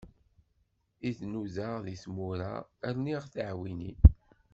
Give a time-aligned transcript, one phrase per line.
[1.07, 2.53] I d-nudaɣ deg tmura,
[2.95, 3.99] rniɣ-d tiɛwinin.